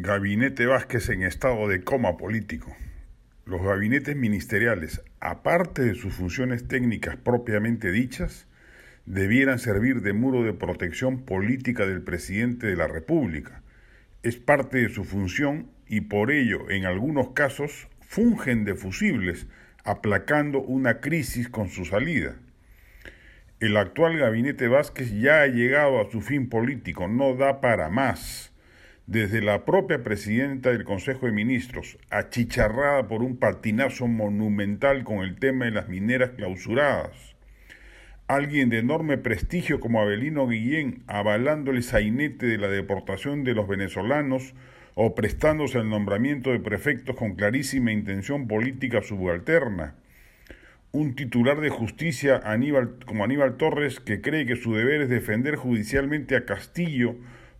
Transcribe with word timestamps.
Gabinete 0.00 0.66
Vázquez 0.66 1.08
en 1.08 1.22
estado 1.22 1.66
de 1.66 1.82
coma 1.82 2.16
político. 2.16 2.76
Los 3.44 3.62
gabinetes 3.62 4.14
ministeriales, 4.14 5.02
aparte 5.18 5.82
de 5.82 5.94
sus 5.94 6.14
funciones 6.14 6.68
técnicas 6.68 7.16
propiamente 7.16 7.90
dichas, 7.90 8.46
debieran 9.06 9.58
servir 9.58 10.02
de 10.02 10.12
muro 10.12 10.44
de 10.44 10.52
protección 10.52 11.24
política 11.24 11.86
del 11.86 12.02
presidente 12.02 12.68
de 12.68 12.76
la 12.76 12.86
República. 12.86 13.62
Es 14.22 14.36
parte 14.36 14.78
de 14.78 14.90
su 14.90 15.04
función 15.04 15.68
y 15.88 16.02
por 16.02 16.30
ello, 16.30 16.70
en 16.70 16.84
algunos 16.84 17.30
casos, 17.30 17.88
fungen 18.00 18.64
de 18.64 18.76
fusibles, 18.76 19.48
aplacando 19.84 20.60
una 20.60 21.00
crisis 21.00 21.48
con 21.48 21.68
su 21.68 21.84
salida. 21.84 22.36
El 23.58 23.76
actual 23.76 24.18
gabinete 24.18 24.68
Vázquez 24.68 25.10
ya 25.12 25.42
ha 25.42 25.46
llegado 25.48 26.00
a 26.00 26.10
su 26.10 26.20
fin 26.20 26.48
político, 26.48 27.08
no 27.08 27.34
da 27.34 27.60
para 27.60 27.88
más 27.88 28.52
desde 29.08 29.40
la 29.40 29.64
propia 29.64 30.04
presidenta 30.04 30.70
del 30.70 30.84
Consejo 30.84 31.24
de 31.24 31.32
Ministros, 31.32 31.96
achicharrada 32.10 33.08
por 33.08 33.22
un 33.22 33.38
patinazo 33.38 34.06
monumental 34.06 35.02
con 35.02 35.20
el 35.20 35.36
tema 35.36 35.64
de 35.64 35.70
las 35.70 35.88
mineras 35.88 36.32
clausuradas. 36.36 37.34
Alguien 38.26 38.68
de 38.68 38.80
enorme 38.80 39.16
prestigio 39.16 39.80
como 39.80 40.02
Abelino 40.02 40.46
Guillén 40.46 41.04
avalando 41.06 41.70
el 41.70 41.82
sainete 41.82 42.44
de 42.44 42.58
la 42.58 42.68
deportación 42.68 43.44
de 43.44 43.54
los 43.54 43.66
venezolanos 43.66 44.52
o 44.94 45.14
prestándose 45.14 45.78
al 45.78 45.88
nombramiento 45.88 46.50
de 46.50 46.60
prefectos 46.60 47.16
con 47.16 47.34
clarísima 47.34 47.92
intención 47.92 48.46
política 48.46 49.00
subalterna. 49.00 49.94
Un 50.92 51.14
titular 51.14 51.62
de 51.62 51.70
justicia 51.70 52.42
Aníbal, 52.44 52.98
como 53.06 53.24
Aníbal 53.24 53.56
Torres 53.56 54.00
que 54.00 54.20
cree 54.20 54.44
que 54.44 54.56
su 54.56 54.74
deber 54.74 55.00
es 55.00 55.08
defender 55.08 55.56
judicialmente 55.56 56.36
a 56.36 56.44
Castillo 56.44 57.16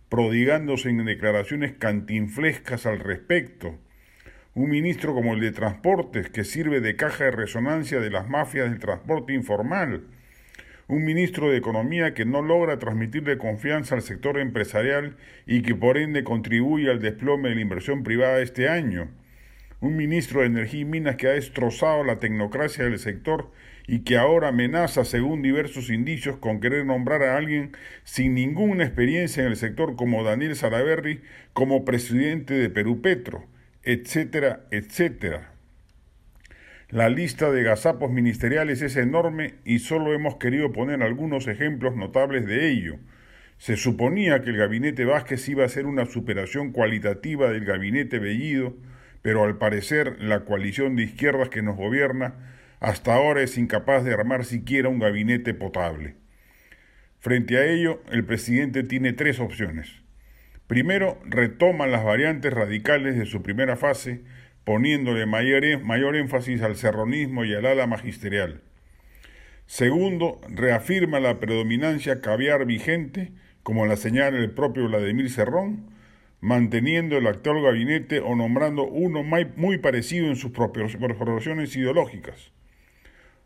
prodigándose 0.09 0.89
en 0.89 1.05
declaraciones 1.05 1.73
cantinflescas 1.73 2.85
al 2.85 2.99
respecto. 2.99 3.77
Un 4.55 4.71
ministro 4.71 5.13
como 5.13 5.35
el 5.35 5.39
de 5.39 5.51
Transportes, 5.51 6.29
que 6.29 6.43
sirve 6.43 6.81
de 6.81 6.95
caja 6.95 7.25
de 7.25 7.31
resonancia 7.31 7.99
de 7.99 8.09
las 8.09 8.27
mafias 8.27 8.69
del 8.69 8.79
transporte 8.79 9.33
informal. 9.33 10.01
Un 10.87 11.05
ministro 11.05 11.51
de 11.51 11.57
Economía 11.57 12.15
que 12.15 12.25
no 12.25 12.41
logra 12.41 12.79
transmitirle 12.79 13.37
confianza 13.37 13.93
al 13.93 14.01
sector 14.01 14.39
empresarial 14.39 15.17
y 15.45 15.61
que 15.61 15.75
por 15.75 15.99
ende 15.99 16.23
contribuye 16.23 16.89
al 16.89 16.99
desplome 16.99 17.49
de 17.49 17.55
la 17.55 17.61
inversión 17.61 18.03
privada 18.03 18.41
este 18.41 18.67
año. 18.67 19.09
Un 19.81 19.95
ministro 19.95 20.41
de 20.41 20.47
Energía 20.47 20.81
y 20.81 20.85
Minas 20.85 21.15
que 21.15 21.27
ha 21.27 21.31
destrozado 21.31 22.03
la 22.03 22.19
tecnocracia 22.19 22.83
del 22.83 22.99
sector 22.99 23.51
y 23.87 23.99
que 23.99 24.17
ahora 24.17 24.49
amenaza, 24.49 25.05
según 25.05 25.41
diversos 25.41 25.89
indicios, 25.89 26.37
con 26.37 26.59
querer 26.59 26.85
nombrar 26.85 27.23
a 27.23 27.37
alguien 27.37 27.71
sin 28.03 28.35
ninguna 28.35 28.83
experiencia 28.83 29.41
en 29.41 29.49
el 29.49 29.55
sector 29.55 29.95
como 29.95 30.23
Daniel 30.23 30.55
Salaverry 30.55 31.21
como 31.53 31.85
presidente 31.85 32.53
de 32.53 32.69
Perú 32.69 33.01
Petro, 33.01 33.45
etcétera, 33.83 34.65
etcétera. 34.69 35.53
La 36.89 37.07
lista 37.07 37.51
de 37.51 37.63
gazapos 37.63 38.11
ministeriales 38.11 38.81
es 38.81 38.95
enorme 38.97 39.53
y 39.63 39.79
solo 39.79 40.13
hemos 40.13 40.35
querido 40.35 40.73
poner 40.73 41.03
algunos 41.03 41.47
ejemplos 41.47 41.95
notables 41.95 42.45
de 42.45 42.69
ello. 42.69 42.97
Se 43.59 43.77
suponía 43.77 44.41
que 44.41 44.49
el 44.49 44.57
gabinete 44.57 45.05
Vázquez 45.05 45.47
iba 45.49 45.63
a 45.63 45.69
ser 45.69 45.85
una 45.85 46.05
superación 46.05 46.71
cualitativa 46.71 47.51
del 47.51 47.63
gabinete 47.63 48.19
Bellido, 48.19 48.75
pero 49.21 49.43
al 49.43 49.57
parecer 49.57 50.21
la 50.21 50.45
coalición 50.45 50.95
de 50.95 51.03
izquierdas 51.03 51.49
que 51.49 51.61
nos 51.61 51.75
gobierna 51.75 52.35
hasta 52.79 53.13
ahora 53.13 53.41
es 53.41 53.57
incapaz 53.57 54.03
de 54.03 54.13
armar 54.13 54.45
siquiera 54.45 54.89
un 54.89 54.99
gabinete 54.99 55.53
potable. 55.53 56.15
Frente 57.19 57.57
a 57.57 57.65
ello, 57.65 58.01
el 58.11 58.23
presidente 58.23 58.83
tiene 58.83 59.11
tres 59.11 59.39
opciones. 59.39 59.89
Primero, 60.67 61.19
retoma 61.25 61.87
las 61.87 62.05
variantes 62.05 62.53
radicales 62.53 63.17
de 63.17 63.25
su 63.25 63.41
primera 63.41 63.75
fase, 63.75 64.21
poniéndole 64.63 65.25
mayor, 65.25 65.83
mayor 65.83 66.15
énfasis 66.15 66.61
al 66.61 66.77
serronismo 66.77 67.43
y 67.43 67.53
al 67.53 67.65
ala 67.65 67.87
magisterial. 67.87 68.61
Segundo, 69.65 70.39
reafirma 70.47 71.19
la 71.19 71.39
predominancia 71.39 72.21
caviar 72.21 72.65
vigente, 72.65 73.33
como 73.63 73.85
la 73.85 73.97
señala 73.97 74.37
el 74.37 74.51
propio 74.51 74.87
Vladimir 74.87 75.29
Cerrón, 75.29 75.89
manteniendo 76.41 77.17
el 77.17 77.27
actual 77.27 77.61
gabinete 77.61 78.19
o 78.19 78.35
nombrando 78.35 78.83
uno 78.83 79.23
muy 79.23 79.77
parecido 79.77 80.27
en 80.27 80.35
sus 80.35 80.51
proporciones 80.51 81.75
ideológicas. 81.75 82.51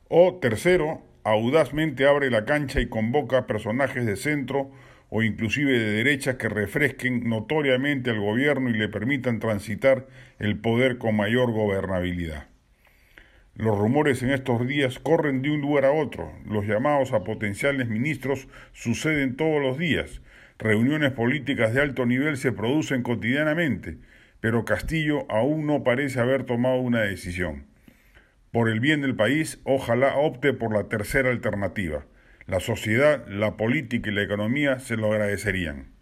O 0.10 0.36
tercero, 0.36 1.02
audazmente 1.24 2.06
abre 2.06 2.30
la 2.30 2.46
cancha 2.46 2.82
y 2.82 2.88
convoca 2.88 3.48
personajes 3.48 4.06
de 4.06 4.16
centro 4.16 4.72
o 5.10 5.22
inclusive 5.22 5.72
de 5.72 5.92
derecha 5.92 6.38
que 6.38 6.50
refresquen 6.50 7.30
notoriamente 7.30 8.10
al 8.10 8.20
gobierno 8.20 8.70
y 8.70 8.74
le 8.74 8.90
permitan 8.90 9.40
transitar 9.40 10.08
el 10.40 10.58
poder 10.58 10.98
con 10.98 11.16
mayor 11.16 11.52
gobernabilidad. 11.52 12.48
Los 13.56 13.78
rumores 13.78 14.24
en 14.24 14.32
estos 14.32 14.68
días 14.68 14.98
corren 14.98 15.44
de 15.44 15.52
un 15.52 15.62
lugar 15.62 15.86
a 15.86 15.92
otro, 15.92 16.34
los 16.46 16.66
llamados 16.66 17.14
a 17.14 17.24
potenciales 17.24 17.88
ministros 17.88 18.48
suceden 18.72 19.36
todos 19.36 19.62
los 19.62 19.78
días, 19.78 20.22
reuniones 20.64 21.12
políticas 21.12 21.74
de 21.74 21.82
alto 21.82 22.06
nivel 22.06 22.38
se 22.38 22.52
producen 22.52 23.04
cotidianamente, 23.04 23.98
pero 24.40 24.66
Castillo 24.66 25.30
aún 25.30 25.68
no 25.68 25.84
parece 25.84 26.20
haber 26.20 26.46
tomado 26.46 26.78
una 26.78 27.02
decisión. 27.02 27.68
Por 28.52 28.70
el 28.70 28.80
bien 28.80 29.02
del 29.02 29.16
país, 29.16 29.62
ojalá 29.64 30.16
opte 30.16 30.54
por 30.54 30.74
la 30.74 30.90
tercera 30.90 31.30
alternativa. 31.30 32.06
La 32.46 32.60
sociedad, 32.60 33.28
la 33.28 33.58
política 33.58 34.10
y 34.10 34.14
la 34.14 34.24
economía 34.24 34.80
se 34.80 34.98
lo 34.98 35.12
agradecerían. 35.12 35.93